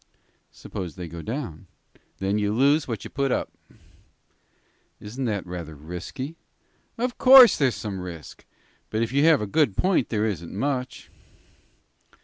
"Suppose 0.51 0.95
they 0.95 1.07
go 1.07 1.21
down?" 1.21 1.67
"Then 2.17 2.39
you 2.39 2.51
lose 2.51 2.87
what 2.87 3.03
you 3.03 3.11
put 3.11 3.31
up." 3.31 3.51
"Isn't 4.99 5.27
it 5.27 5.45
rather 5.45 5.75
risky?" 5.75 6.37
"Of 6.97 7.19
course 7.19 7.55
there's 7.55 7.75
some 7.75 7.99
risk, 7.99 8.45
but 8.89 9.03
if 9.03 9.13
you 9.13 9.23
have 9.25 9.43
a 9.43 9.45
good 9.45 9.77
point 9.77 10.09
there 10.09 10.25
isn't 10.25 10.55
much." 10.55 11.11